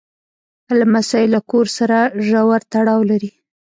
[0.79, 1.97] لمسی له کور سره
[2.27, 3.31] ژور تړاو لري.